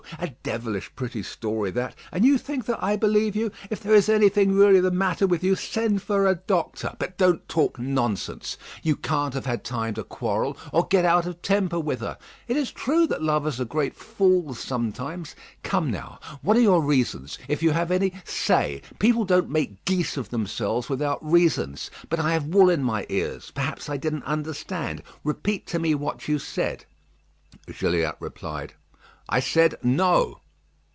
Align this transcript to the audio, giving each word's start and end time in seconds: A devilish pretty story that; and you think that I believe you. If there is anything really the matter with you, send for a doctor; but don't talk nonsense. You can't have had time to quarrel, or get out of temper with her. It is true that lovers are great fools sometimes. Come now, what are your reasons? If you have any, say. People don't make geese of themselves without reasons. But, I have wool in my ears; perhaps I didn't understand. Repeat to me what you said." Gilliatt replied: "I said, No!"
A 0.19 0.31
devilish 0.43 0.91
pretty 0.93 1.23
story 1.23 1.71
that; 1.71 1.95
and 2.11 2.25
you 2.25 2.37
think 2.37 2.65
that 2.65 2.83
I 2.83 2.95
believe 2.97 3.33
you. 3.33 3.49
If 3.69 3.79
there 3.81 3.95
is 3.95 4.09
anything 4.09 4.51
really 4.51 4.81
the 4.81 4.91
matter 4.91 5.25
with 5.25 5.41
you, 5.43 5.55
send 5.55 6.01
for 6.01 6.27
a 6.27 6.35
doctor; 6.35 6.95
but 6.99 7.17
don't 7.17 7.47
talk 7.47 7.79
nonsense. 7.79 8.57
You 8.83 8.95
can't 8.97 9.33
have 9.33 9.45
had 9.45 9.63
time 9.63 9.93
to 9.93 10.03
quarrel, 10.03 10.57
or 10.73 10.85
get 10.85 11.05
out 11.05 11.25
of 11.25 11.41
temper 11.41 11.79
with 11.79 12.01
her. 12.01 12.17
It 12.49 12.57
is 12.57 12.71
true 12.73 13.07
that 13.07 13.23
lovers 13.23 13.61
are 13.61 13.65
great 13.65 13.95
fools 13.95 14.59
sometimes. 14.59 15.33
Come 15.63 15.89
now, 15.89 16.19
what 16.41 16.57
are 16.57 16.61
your 16.61 16.81
reasons? 16.81 17.39
If 17.47 17.63
you 17.63 17.71
have 17.71 17.89
any, 17.89 18.11
say. 18.25 18.81
People 18.99 19.23
don't 19.23 19.49
make 19.49 19.85
geese 19.85 20.17
of 20.17 20.29
themselves 20.29 20.89
without 20.89 21.23
reasons. 21.27 21.89
But, 22.09 22.19
I 22.19 22.33
have 22.33 22.47
wool 22.47 22.69
in 22.69 22.83
my 22.83 23.05
ears; 23.09 23.49
perhaps 23.55 23.87
I 23.89 23.95
didn't 23.97 24.25
understand. 24.25 25.03
Repeat 25.23 25.65
to 25.67 25.79
me 25.79 25.95
what 25.95 26.27
you 26.27 26.37
said." 26.37 26.83
Gilliatt 27.71 28.17
replied: 28.19 28.73
"I 29.33 29.39
said, 29.39 29.75
No!" 29.81 30.39